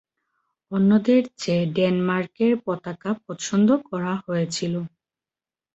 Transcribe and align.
অন্যদের 0.71 1.21
চেয়ে 1.37 1.65
ডেনমার্কের 1.75 2.53
পতাকা 2.65 3.11
পছন্দ 3.25 3.69
করা 3.87 4.13
হয়েছিল। 4.25 4.73